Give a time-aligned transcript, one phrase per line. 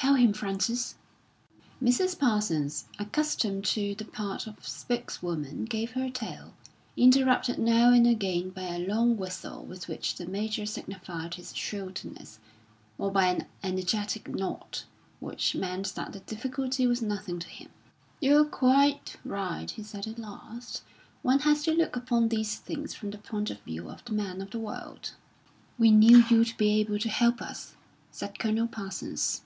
[0.00, 0.94] "Tell him, Frances."
[1.82, 2.16] Mrs.
[2.16, 6.54] Parsons, accustomed to the part of spokeswoman, gave her tale,
[6.96, 12.38] interrupted now and again by a long whistle with which the Major signified his shrewdness,
[12.96, 14.80] or by an energetic nod
[15.18, 17.68] which meant that the difficulty was nothing to him.
[18.20, 20.84] "You're quite right," he said at last;
[21.22, 24.40] "one has to look upon these things from the point of view of the man
[24.42, 25.14] of the world."
[25.76, 27.74] "We knew you'd be able to help us,"
[28.12, 29.42] said Colonel Parsons.